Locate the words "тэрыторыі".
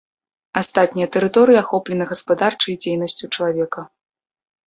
1.15-1.59